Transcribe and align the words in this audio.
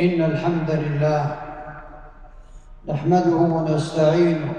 إن 0.00 0.22
الحمد 0.22 0.70
لله 0.70 1.36
نحمده 2.88 3.36
ونستعينه 3.36 4.52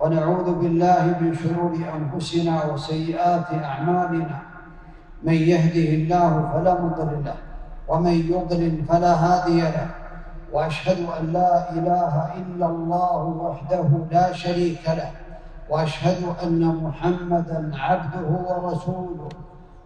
ونعوذ 0.00 0.54
بالله 0.54 1.04
من 1.20 1.34
شرور 1.34 1.74
أنفسنا 1.74 2.64
وسيئات 2.64 3.50
أعمالنا. 3.64 4.38
من 5.22 5.32
يهده 5.32 5.88
الله 5.98 6.50
فلا 6.52 6.74
مضل 6.80 7.24
له 7.24 7.38
ومن 7.88 8.16
يضلل 8.30 8.84
فلا 8.88 9.12
هادي 9.14 9.60
له. 9.60 9.88
وأشهد 10.52 10.98
أن 11.18 11.32
لا 11.32 11.72
إله 11.72 12.14
إلا 12.38 12.66
الله 12.66 13.22
وحده 13.26 13.88
لا 14.10 14.32
شريك 14.32 14.84
له 14.86 15.10
وأشهد 15.70 16.22
أن 16.44 16.62
محمدا 16.62 17.72
عبده 17.74 18.28
ورسوله. 18.48 19.28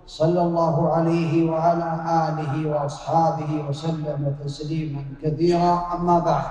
صلى 0.09 0.41
الله 0.43 0.93
عليه 0.93 1.51
وعلى 1.51 1.89
آله 2.29 2.71
وأصحابه 2.71 3.65
وسلم 3.69 4.37
تسليما 4.45 5.05
كثيرا. 5.23 5.83
أما 5.95 6.19
بعد 6.19 6.45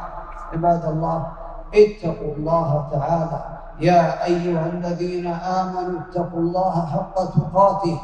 عباد 0.53 0.85
الله 0.85 1.27
اتقوا 1.73 2.33
الله 2.37 2.87
تعالى. 2.91 3.39
يا 3.81 4.25
أيها 4.25 4.65
الذين 4.65 5.27
آمنوا 5.27 5.99
اتقوا 6.05 6.39
الله 6.39 6.85
حق 6.85 7.15
تقاته 7.15 7.97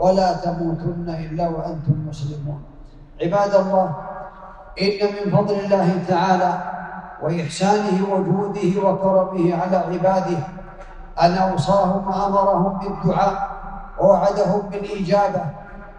ولا 0.00 0.32
تموتن 0.32 1.08
إلا 1.08 1.48
وأنتم 1.48 2.08
مسلمون. 2.08 2.62
عباد 3.22 3.54
الله 3.54 3.96
إن 4.80 5.00
من 5.12 5.36
فضل 5.36 5.54
الله 5.54 5.88
تعالى 6.08 6.52
وإحسانه 7.22 7.98
وجوده 8.12 8.88
وكرمه 8.88 9.54
على 9.54 9.76
عباده 9.76 10.38
أن 11.20 11.32
أوصاهم 11.32 12.08
وأمرهم 12.08 12.78
بالدعاء 12.78 13.53
ووعدهم 14.00 14.60
بالإجابة. 14.60 15.44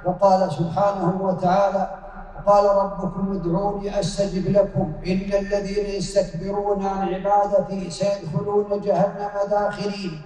وقال 0.05 0.51
سبحانه 0.51 1.21
وتعالى 1.21 1.89
وقال 2.37 2.65
ربكم 2.77 3.31
ادعوني 3.31 3.99
أستجب 3.99 4.51
لكم. 4.51 4.93
إن 5.07 5.29
الذين 5.33 5.85
يستكبرون 5.85 6.85
عن 6.85 7.13
عبادتي 7.13 7.89
سيدخلون 7.89 8.81
جهنم 8.81 9.31
داخرين 9.49 10.21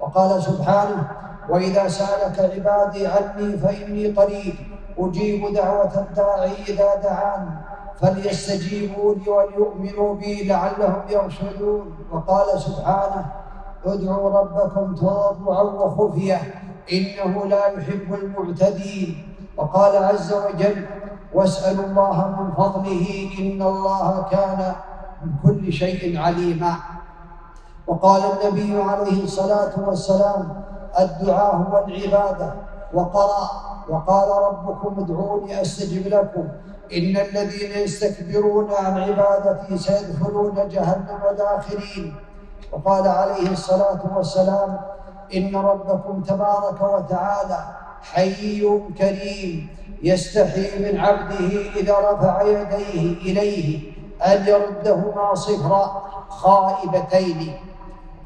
وقال 0.00 0.42
سبحانه 0.42 1.10
وإذا 1.48 1.88
سألك 1.88 2.38
عبادي 2.54 3.06
عني 3.06 3.58
فإني 3.58 4.12
قريب. 4.12 4.54
أجيب 4.98 5.54
دعوة 5.54 5.98
الداعي 5.98 6.52
إذا 6.68 6.94
دعان. 6.94 7.48
فليستجيبوا 8.00 9.14
لي 9.14 9.30
وليؤمنوا 9.30 10.14
بي 10.14 10.48
لعلهم 10.48 11.02
يرشدون. 11.08 11.94
وقال 12.12 12.60
سبحانه 12.60 13.26
ادعوا 13.84 14.30
ربكم 14.40 14.94
تضرعا 14.94 15.62
وخفية. 15.62 16.40
إنه 16.92 17.46
لا 17.46 17.66
يحب 17.66 18.14
المعتدين. 18.14 19.36
وقال 19.56 20.04
عز 20.04 20.32
وجل 20.32 20.86
واسألوا 21.34 21.84
الله 21.84 22.28
من 22.28 22.52
فضله 22.52 23.30
إن 23.38 23.62
الله 23.62 24.26
كان 24.30 24.72
من 25.22 25.30
كل 25.44 25.72
شيء 25.72 26.18
عليما. 26.18 26.72
وقال 27.86 28.22
النبي 28.22 28.82
عليه 28.82 29.24
الصلاة 29.24 29.72
والسلام 29.86 30.62
الدعاء 31.00 31.56
هو 31.56 31.84
العبادة 31.88 32.54
وقرأ. 32.94 33.50
وقال 33.88 34.28
ربكم 34.42 35.04
ادعوني 35.04 35.62
أستجب 35.62 36.06
لكم. 36.06 36.48
إن 36.92 37.16
الذين 37.16 37.72
يستكبرون 37.84 38.68
عن 38.72 38.98
عبادتي 38.98 39.78
سيدخلون 39.78 40.68
جهنم 40.68 41.20
داخرين. 41.38 42.14
وقال 42.72 43.08
عليه 43.08 43.52
الصلاة 43.52 44.00
والسلام 44.16 44.80
إن 45.34 45.56
ربكم 45.56 46.22
تبارك 46.22 46.82
وتعالى 46.82 47.64
حي 48.02 48.80
كريم 48.98 49.68
يستحي 50.02 50.78
من 50.78 51.00
عبده 51.00 51.52
إذا 51.76 51.94
رفع 52.10 52.42
يديه 52.42 53.12
إليه 53.12 53.92
أن 54.22 54.46
يردهما 54.46 55.34
صفرا 55.34 56.02
خائبتين. 56.28 57.54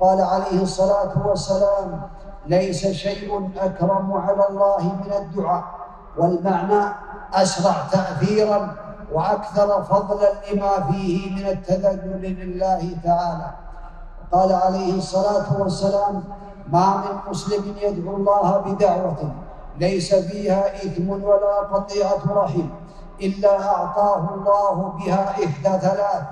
قال 0.00 0.20
عليه 0.20 0.62
الصلاة 0.62 1.28
والسلام 1.28 2.00
ليس 2.46 2.86
شيء 2.86 3.50
أكرم 3.58 4.12
على 4.12 4.48
الله 4.48 4.82
من 4.82 5.12
الدعاء 5.16 5.64
والمعنى 6.16 6.92
أسرع 7.34 7.74
تأثيرا 7.92 8.76
وأكثر 9.12 9.82
فضلا 9.82 10.32
لما 10.52 10.92
فيه 10.92 11.30
من 11.34 11.46
التذلل 11.48 12.22
لله 12.22 12.96
تعالى. 13.04 13.50
قال 14.32 14.52
عليه 14.52 14.98
الصلاة 14.98 15.60
والسلام 15.60 16.24
ما 16.72 16.96
من 16.96 17.30
مسلم 17.30 17.76
يدعو 17.82 18.16
الله 18.16 18.58
بدعوة 18.58 19.32
ليس 19.78 20.14
فيها 20.14 20.76
إثم 20.76 21.10
ولا 21.10 21.60
قطيعة 21.72 22.22
رحم 22.28 22.68
إلا 23.20 23.52
أعطاه 23.76 24.34
الله 24.34 24.92
بها 24.98 25.30
إحدى 25.30 25.78
ثلاث. 25.78 26.22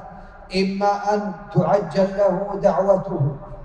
إما 0.57 1.15
أن 1.15 1.33
تعجل 1.55 2.17
له 2.19 2.61
دعوته 2.63 3.21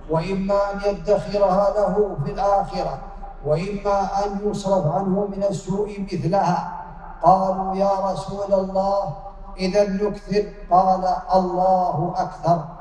وإما 0.10 0.60
أن 0.72 0.78
يدخرها 0.86 1.66
له 1.78 2.18
في 2.26 2.32
الآخرة 2.32 3.00
وإما 3.46 4.00
أن 4.26 4.40
يصرف 4.44 4.86
عنه 4.96 5.28
من 5.36 5.44
السوء 5.50 6.08
مثلها. 6.12 6.74
قالوا 7.24 7.76
يا 7.76 7.92
رسول 8.12 8.54
الله 8.54 9.14
إذا 9.58 9.84
نكثر 9.90 10.44
قال 10.72 11.04
الله 11.36 12.14
أكثر. 12.18 12.77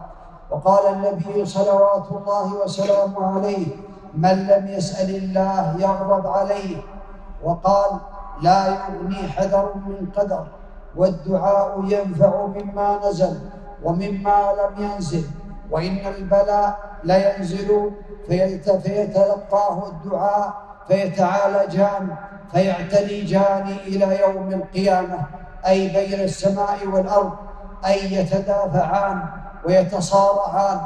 وقال 0.50 0.94
النبي 0.94 1.44
صلوات 1.46 2.04
الله 2.10 2.54
وسلامه 2.64 3.36
عليه 3.36 3.66
من 4.14 4.46
لم 4.46 4.68
يسأل 4.68 5.16
الله 5.16 5.76
يغضب 5.78 6.26
عليه. 6.26 6.76
وقال 7.44 7.90
لا 8.42 8.66
يغني 8.66 9.28
حذر 9.28 9.74
من 9.86 10.06
قدر 10.16 10.46
والدعاء 10.96 11.80
ينفع 11.84 12.46
مما 12.46 13.00
نزل 13.08 13.38
ومما 13.84 14.52
لم 14.52 14.84
ينزل 14.84 15.24
وإن 15.70 16.06
البلاء 16.06 16.78
لينزل 17.04 17.90
فيتلقاه 18.82 19.88
الدعاء 19.88 20.54
فيتعالجان 20.88 22.16
فيعتلجان 22.52 23.76
إلى 23.86 24.20
يوم 24.20 24.48
القيامة 24.48 25.18
أي 25.66 25.88
بين 25.88 26.20
السماء 26.20 26.86
والأرض 26.86 27.32
أي 27.86 28.12
يتدافعان. 28.12 29.22
ويتصارعان. 29.64 30.80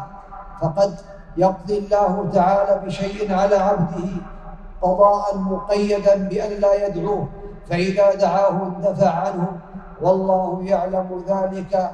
فقد 0.60 0.94
يقضي 1.36 1.78
الله 1.78 2.30
تعالى 2.34 2.86
بشيء 2.86 3.34
على 3.34 3.56
عبده 3.56 4.08
قضاء 4.82 5.38
مقيدا 5.38 6.14
بأن 6.16 6.60
لا 6.60 6.86
يدعوه. 6.86 7.28
فإذا 7.70 8.14
دعاه 8.14 8.62
اندفع 8.66 9.10
عنه 9.10 9.48
والله 10.02 10.62
يعلم 10.62 11.24
ذلك 11.28 11.90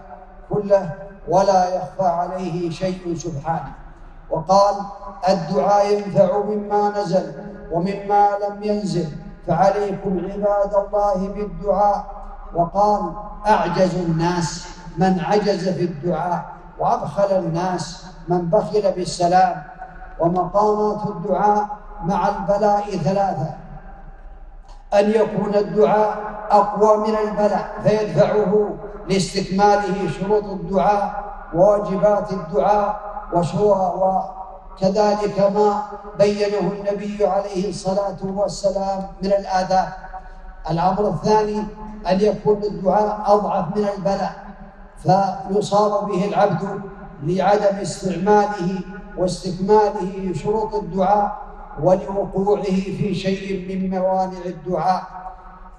كله 0.50 0.90
ولا 1.28 1.74
يخفى 1.76 2.06
عليه 2.06 2.70
شيء 2.70 3.14
سبحانه. 3.16 3.72
وقال 4.30 4.74
الدعاء 5.28 5.92
ينفع 5.92 6.38
مما 6.38 6.92
نزل 6.98 7.32
ومما 7.72 8.28
لم 8.48 8.62
ينزل 8.62 9.08
فعليكم 9.46 10.18
عباد 10.18 10.74
الله 10.74 11.28
بالدعاء. 11.28 12.04
وقال 12.54 13.12
أعجز 13.46 13.94
الناس 13.94 14.68
من 14.98 15.20
عجز 15.20 15.68
في 15.68 15.84
الدعاء. 15.84 16.55
وأبخل 16.78 17.36
الناس 17.36 18.04
من 18.28 18.50
بخل 18.50 18.92
بالسلام 18.92 19.62
ومقامات 20.20 21.06
الدعاء 21.06 21.66
مع 22.04 22.28
البلاء 22.28 22.90
ثلاثة. 22.90 23.54
أن 24.94 25.10
يكون 25.10 25.54
الدعاء 25.54 26.16
أقوى 26.50 26.96
من 26.96 27.16
البلاء 27.16 27.68
فيدفعه 27.82 28.68
لاستكماله 29.08 30.10
شروط 30.10 30.44
الدعاء 30.44 31.24
وواجبات 31.54 32.32
الدعاء 32.32 33.00
وكذلك 34.76 35.40
ما 35.40 35.82
بينه 36.18 36.72
النبي 36.72 37.26
عليه 37.26 37.70
الصلاة 37.70 38.16
والسلام 38.22 39.06
من 39.22 39.32
الآداب. 39.32 39.88
الأمر 40.70 41.08
الثاني 41.08 41.64
أن 42.10 42.20
يكون 42.20 42.62
الدعاء 42.62 43.22
أضعف 43.26 43.76
من 43.76 43.88
البلاء. 43.96 44.45
فيصاب 45.06 46.08
به 46.08 46.24
العبد 46.24 46.80
لعدم 47.22 47.76
استعماله 47.82 48.80
واستكماله 49.18 50.32
شروط 50.34 50.74
الدعاء 50.74 51.36
ولوقوعه 51.82 52.62
في 52.62 53.14
شيء 53.14 53.68
من 53.68 53.98
موانع 53.98 54.38
الدعاء. 54.46 55.02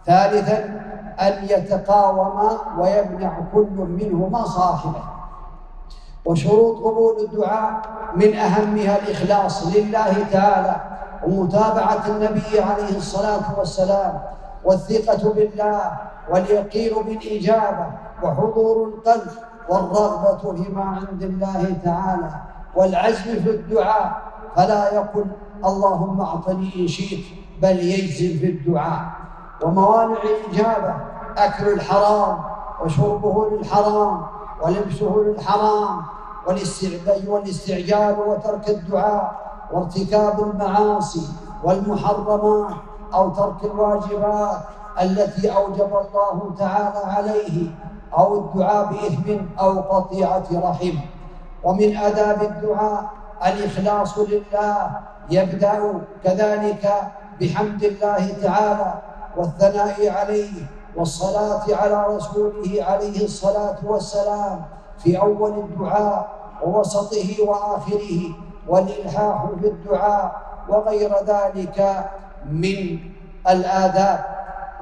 ثالثا 0.06 0.57
أن 1.19 1.45
يتقاوما 1.50 2.57
ويمنع 2.79 3.39
كل 3.53 3.75
منهما 3.77 4.45
صاحبه. 4.45 5.03
وشروط 6.25 6.77
قبول 6.77 7.25
الدعاء 7.25 7.81
من 8.15 8.35
أهمها 8.35 8.97
الإخلاص 9.00 9.75
لله 9.75 10.25
تعالى 10.31 10.75
ومتابعة 11.27 12.07
النبي 12.07 12.59
عليه 12.59 12.97
الصلاة 12.97 13.59
والسلام 13.59 14.21
والثقة 14.65 15.33
بالله 15.33 15.91
واليقين 16.29 16.94
بالإجابة 17.03 17.85
وحضور 18.24 18.88
القلب 18.88 19.31
والرغبة 19.69 20.64
فيما 20.64 20.84
عند 20.84 21.24
الله 21.24 21.78
تعالى 21.86 22.30
والعزم 22.75 23.44
في 23.44 23.50
الدعاء 23.50 24.22
فلا 24.56 24.94
يقل 24.94 25.25
اللهم 25.66 26.22
أعطني 26.22 26.72
إن 26.75 26.88
شئت 26.88 27.25
بل 27.62 27.80
يجزم 27.80 28.40
في 28.40 28.46
الدعاء. 28.50 29.02
وموانع 29.64 30.18
الإجابة 30.24 30.96
أكل 31.38 31.68
الحرام 31.68 32.38
وشربه 32.84 33.50
للحرام 33.50 34.25
ولبسه 34.62 35.16
للحرام 35.28 36.02
والاستعجال 37.28 38.16
وترك 38.28 38.70
الدعاء 38.70 39.36
وارتكاب 39.72 40.40
المعاصي 40.44 41.28
والمحرمات 41.63 42.74
أو 43.13 43.30
ترك 43.30 43.63
الواجبات 43.63 44.58
التي 45.02 45.56
أوجب 45.56 45.92
الله 45.98 46.54
تعالى 46.60 47.00
عليه 47.06 47.70
أو 48.18 48.39
الدعاء 48.39 48.86
بإثم 48.86 49.45
أو 49.59 49.80
قطيعة 49.80 50.48
رحم. 50.54 50.95
ومن 51.63 51.98
آداب 51.98 52.42
الدعاء 52.42 53.09
الإخلاص 53.45 54.18
لله 54.18 54.89
يبدأ 55.30 55.94
كذلك 56.24 56.94
بحمد 57.42 57.83
الله 57.83 58.33
تعالى 58.44 58.94
والثناء 59.38 60.09
عليه 60.09 60.51
والصلاة 60.95 61.63
على 61.75 62.06
رسوله 62.15 62.83
عليه 62.83 63.25
الصلاة 63.25 63.77
والسلام 63.83 64.62
في 64.98 65.21
أول 65.21 65.53
الدعاء 65.60 66.30
ووسطه 66.63 67.44
وآخره 67.48 68.21
والإلحاح 68.68 69.45
في 69.62 69.68
الدعاء 69.68 70.42
وغير 70.69 71.12
ذلك 71.25 72.06
من 72.51 73.00
الآداب. 73.50 74.37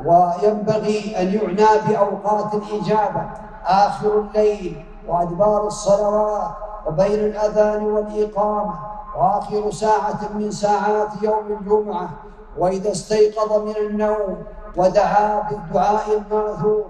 وينبغي 0.06 1.16
أن 1.20 1.28
يعنى 1.34 1.82
بأوقات 1.88 2.54
الإجابة. 2.54 3.24
آخر 3.66 4.20
الليل 4.20 4.86
وأدبار 5.08 5.68
الصلوات 5.68 6.52
وبين 6.86 7.20
الأذان 7.20 7.84
والإقامة 7.84 8.74
وآخر 9.18 9.72
ساعة 9.72 10.20
من 10.36 10.52
ساعات 10.52 11.24
يوم 11.24 11.58
الجمعة. 11.60 12.10
وإذا 12.58 12.92
استيقظ 12.92 13.54
من 13.54 13.76
النوم 13.78 14.44
ودعا 14.78 15.42
بالدعاء 15.50 16.04
الماثور 16.18 16.86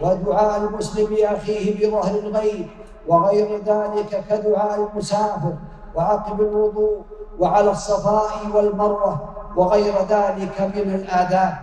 ودعاء 0.00 0.56
المسلم 0.60 1.14
لأخيه 1.14 1.88
بظهر 1.88 2.18
الغيب 2.18 2.68
وغير 3.08 3.62
ذلك 3.66 4.24
كدعاء 4.30 4.88
المسافر 4.90 5.54
وعقب 5.94 6.40
الوضوء 6.40 7.02
وعلى 7.38 7.70
الصفاء 7.70 8.30
والمروة 8.54 9.18
وغير 9.56 9.94
ذلك 10.08 10.60
من 10.60 10.94
الآداب. 10.94 11.54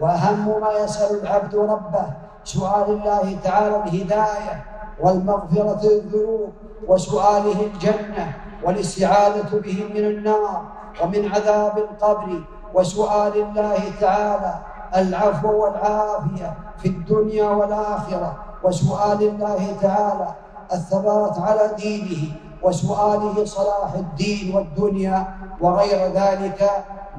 وأهم 0.00 0.60
ما 0.60 0.72
يسأل 0.84 1.20
العبد 1.22 1.54
ربه 1.54 2.06
سؤال 2.44 2.90
الله 2.90 3.36
تعالى 3.44 3.76
الهداية 3.76 4.64
والمغفرة 5.00 5.80
للذنوب 5.82 6.52
وسؤاله 6.88 7.66
الجنة 7.66 8.32
والاستعاذة 8.64 9.48
به 9.52 9.86
من 9.94 10.04
النار 10.04 10.62
ومن 11.02 11.32
عذاب 11.34 11.78
القبر 11.78 12.40
وسؤال 12.74 13.32
الله 13.36 13.78
تعالى 14.00 14.54
العفو 14.96 15.62
والعافية 15.64 16.54
في 16.78 16.88
الدنيا 16.88 17.48
والآخرة 17.50 18.36
وسؤال 18.64 19.22
الله 19.22 19.76
تعالى 19.82 20.28
الثبات 20.72 21.38
على 21.38 21.70
دينه 21.76 22.32
وسؤاله 22.62 23.44
صلاح 23.44 23.92
الدين 23.94 24.56
والدنيا 24.56 25.26
وغير 25.60 26.12
ذلك 26.12 26.70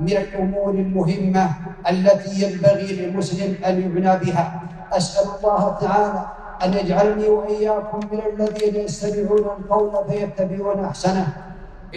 من 0.01 0.17
الأمور 0.17 0.69
المهمة 0.69 1.49
التي 1.89 2.44
ينبغي 2.44 2.88
للمسلم 2.95 3.55
أن 3.65 3.73
يعنى 3.81 4.25
بها. 4.25 4.61
أسأل 4.91 5.27
الله 5.38 5.77
تعالى 5.81 6.21
أن 6.63 6.73
يجعلني 6.73 7.27
وإياكم 7.27 7.99
من 8.11 8.21
الذين 8.33 8.75
يستمعون 8.75 9.45
القول 9.59 9.91
فيتبعون 10.09 10.85
أحسنه. 10.85 11.27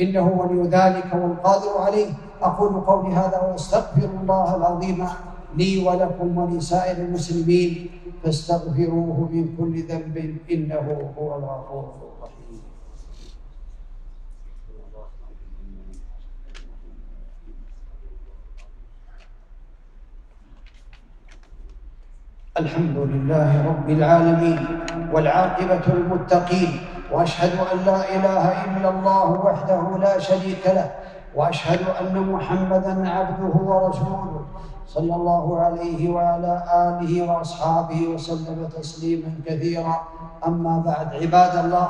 إنه 0.00 0.26
ولي 0.29 0.69
ذلك 0.69 1.08
والقادر 1.14 1.79
عليه. 1.79 2.11
أقول 2.43 2.81
قولي 2.81 3.14
هذا 3.14 3.38
وأستغفر 3.52 4.08
الله 4.23 4.56
العظيم 4.56 5.06
لي 5.56 5.87
ولكم 5.87 6.38
ولسائر 6.38 6.96
المسلمين. 6.96 7.91
فاستغفروه 8.25 9.29
من 9.32 9.44
كل 9.58 9.82
ذنب 9.88 10.37
إنه 10.50 11.12
هو 11.19 11.29
الغفور 11.38 11.85
الرحيم. 12.00 12.40
الحمد 22.58 22.97
لله 22.97 23.67
رب 23.69 23.91
العالمين 23.91 24.67
والعاقبة 25.12 25.87
المتقين 25.87 26.81
وأشهد 27.12 27.52
أن 27.73 27.79
لا 27.87 28.14
إله 28.17 28.64
إلا 28.64 28.88
الله 28.91 29.31
وحده 29.31 29.99
لا 29.99 30.19
شريك 30.19 30.67
له 30.67 30.91
وأشهد 31.35 31.79
أن 32.00 32.19
محمدا 32.32 33.08
عبده 33.08 33.55
ورسوله 33.55 34.41
صلى 34.87 35.14
الله 35.14 35.61
عليه 35.61 36.11
وعلى 36.11 36.62
آله 36.75 37.12
وأصحابه 37.31 38.00
وسلم 38.14 38.69
تسليما 38.79 39.31
كثيرا. 39.46 40.00
أما 40.46 40.82
بعد 40.87 41.14
عباد 41.23 41.64
الله 41.64 41.88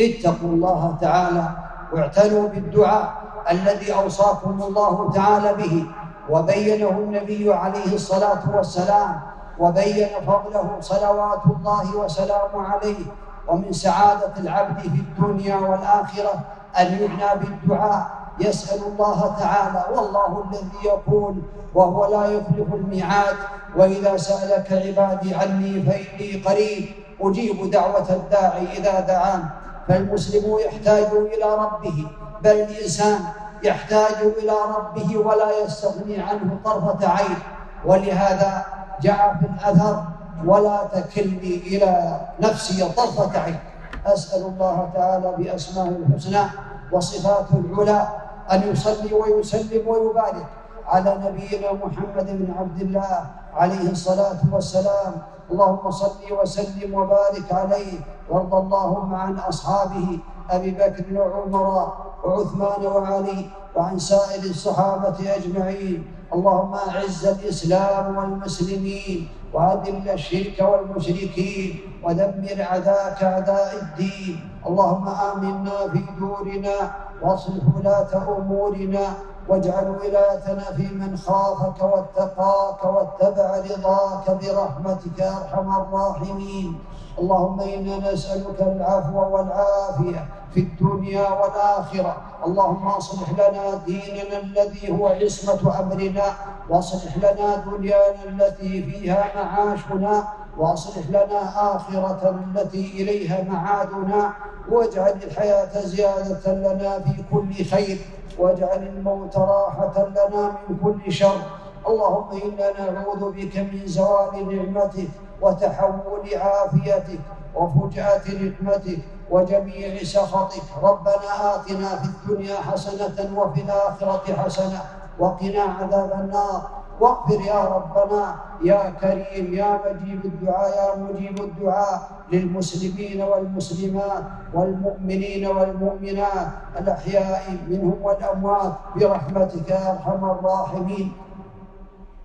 اتقوا 0.00 0.50
الله 0.50 0.96
تعالى 1.00 1.48
واعتنوا 1.92 2.48
بالدعاء 2.48 3.12
الذي 3.50 3.92
أوصاكم 3.94 4.62
الله 4.62 5.10
تعالى 5.14 5.54
به 5.54 5.86
وبينه 6.30 6.90
النبي 6.90 7.52
عليه 7.54 7.94
الصلاة 7.94 8.56
والسلام 8.56 9.20
وبين 9.58 10.08
فضله 10.26 10.76
صلوات 10.80 11.42
الله 11.46 11.96
وسلامه 11.96 12.68
عليه 12.68 13.04
ومن 13.48 13.72
سعادة 13.72 14.32
العبد 14.38 14.80
في 14.80 14.86
الدنيا 14.86 15.56
والآخرة 15.56 16.34
أن 16.78 16.86
يعنى 16.86 17.40
بالدعاء. 17.40 18.22
يسأل 18.40 18.82
الله 18.86 19.36
تعالى 19.40 19.84
والله 19.96 20.44
الذي 20.50 20.84
يقول 20.84 21.34
وهو 21.74 22.06
لا 22.06 22.26
يخلف 22.26 22.74
الميعاد. 22.74 23.36
وإذا 23.76 24.16
سألك 24.16 24.72
عبادي 24.72 25.34
عني 25.34 25.82
فإني 25.82 26.42
قريب. 26.46 26.84
أجيب 27.20 27.70
دعوة 27.70 28.08
الداعي 28.10 28.78
إذا 28.78 29.00
دعان. 29.00 29.44
فالمسلم 29.88 30.58
يحتاج 30.58 31.06
إلى 31.12 31.54
ربه 31.54 32.06
بل 32.42 32.50
الإنسان 32.50 33.20
يحتاج 33.62 34.16
إلى 34.42 34.52
ربه 34.76 35.18
ولا 35.18 35.58
يستغني 35.64 36.22
عنه 36.22 36.58
طرفة 36.64 37.08
عين. 37.08 37.38
ولهذا 37.86 38.64
جاء 39.02 39.36
في 39.40 39.46
الأثر 39.46 40.04
ولا 40.46 40.78
تكلني 40.92 41.54
إلى 41.56 42.20
نفسي 42.40 42.88
طرفة 42.96 43.38
عين. 43.38 43.58
أسأل 44.06 44.42
الله 44.46 44.90
تعالى 44.94 45.34
بأسمائه 45.38 45.88
الحسنى 45.88 46.44
وصفاته 46.92 47.54
العلى 47.54 48.08
أن 48.52 48.72
يصلي 48.72 49.14
ويسلم 49.14 49.88
ويبارك 49.88 50.46
على 50.86 51.10
نبينا 51.24 51.72
محمد 51.72 52.26
بن 52.26 52.54
عبد 52.58 52.80
الله 52.80 53.26
عليه 53.54 53.90
الصلاة 53.90 54.40
والسلام. 54.52 55.12
اللهم 55.50 55.90
صل 55.90 56.22
وسلم 56.40 56.94
وبارك 56.94 57.52
عليه. 57.52 57.92
وارض 58.30 58.54
اللهم 58.54 59.14
عن 59.14 59.38
أصحابه 59.38 60.18
أبي 60.50 60.70
بكر 60.70 61.04
وعمر 61.14 61.92
وعثمان 62.24 62.86
وعلي 62.86 63.50
وعن 63.76 63.98
سائر 63.98 64.42
الصحابة 64.42 65.18
أجمعين. 65.36 66.21
اللهم 66.32 66.74
أعز 66.74 67.26
الإسلام 67.26 68.16
والمسلمين 68.16 69.28
وأذل 69.52 70.08
الشرك 70.08 70.56
والمشركين 70.60 71.80
ودمر 72.04 72.58
عداك 72.58 73.22
أعداء 73.22 73.70
الدين. 73.82 74.48
اللهم 74.66 75.08
آمنا 75.08 75.76
في 75.92 76.02
دورنا 76.20 76.76
واصلح 77.22 77.64
ولاة 77.76 78.12
أمورنا 78.38 79.06
واجعل 79.48 79.88
ولايتنا 79.90 80.66
في 80.76 80.86
من 80.88 81.16
خافك 81.16 81.82
واتقاك 81.82 82.84
واتبع 82.84 83.48
رضاك 83.70 84.26
برحمتك 84.40 85.18
يا 85.18 85.32
أرحم 85.40 85.68
الراحمين. 85.80 86.78
اللهم 87.18 87.60
إنا 87.60 88.12
نسألك 88.12 88.60
العفو 88.60 89.18
والعافية 89.18 90.26
في 90.54 90.60
الدنيا 90.60 91.28
والآخرة. 91.30 92.16
اللهم 92.46 92.88
اصلح 92.88 93.30
لنا 93.32 93.74
ديننا 93.86 94.38
الذي 94.38 94.92
هو 94.92 95.06
عصمة 95.06 95.80
أمرنا 95.80 96.24
واصلح 96.68 97.16
لنا 97.16 97.56
دنيانا 97.56 98.24
التي 98.24 98.82
فيها 98.82 99.24
معاشنا 99.36 100.24
واصلح 100.58 101.06
لنا 101.08 101.40
آخرة 101.76 102.30
التي 102.30 103.02
إليها 103.02 103.42
معادنا. 103.42 104.32
واجعل 104.70 105.18
الحياة 105.24 105.80
زيادة 105.80 106.52
لنا 106.52 107.00
في 107.00 107.24
كل 107.32 107.64
خير 107.64 107.98
واجعل 108.38 108.82
الموت 108.82 109.36
راحة 109.36 110.08
لنا 110.08 110.56
من 110.68 110.76
كل 110.82 111.12
شر. 111.12 111.61
اللهم 111.88 112.28
إنا 112.44 112.68
نعوذ 112.90 113.32
بك 113.32 113.54
من 113.58 113.82
زوال 113.86 114.34
نعمتك 114.48 115.08
وتحول 115.42 116.24
عافيتك 116.34 117.20
وفجأة 117.54 118.24
نقمتك 118.42 118.98
وجميع 119.30 120.02
سخطك. 120.02 120.66
ربنا 120.82 121.30
آتنا 121.54 121.88
في 121.96 122.08
الدنيا 122.12 122.56
حسنة 122.56 123.38
وفي 123.38 123.60
الآخرة 123.60 124.26
حسنة 124.34 124.80
وقنا 125.18 125.62
عذاب 125.62 126.12
النار. 126.20 126.62
واغفر 127.00 127.40
يا 127.40 127.60
ربنا 127.64 128.36
يا 128.62 128.94
كريم 129.00 129.54
يا 129.54 129.80
مجيب 129.84 130.24
الدعاء 130.24 130.70
يا 130.78 130.88
مجيب 131.02 131.40
الدعاء 131.40 132.08
للمسلمين 132.32 133.22
والمسلمات 133.22 134.22
والمؤمنين 134.54 135.46
والمؤمنات 135.46 136.48
الأحياء 136.78 137.42
منهم 137.68 137.98
والأموات 138.02 138.72
برحمتك 138.96 139.70
يا 139.70 139.92
أرحم 139.92 140.24
الراحمين. 140.24 141.12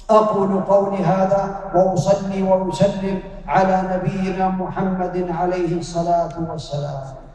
أقول 0.10 0.62
قولي 0.64 0.98
هذا 0.98 1.60
وأصلي 1.76 2.44
وأسلم 2.44 3.20
على 3.48 3.76
نبينا 3.92 4.50
محمد 4.50 5.26
عليه 5.40 5.80
الصلاة 5.80 6.30
والسلام. 6.50 7.27